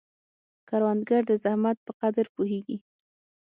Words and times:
کروندګر 0.69 1.21
د 1.27 1.31
زحمت 1.43 1.77
په 1.85 1.91
قدر 2.01 2.25
پوهیږي 2.35 2.77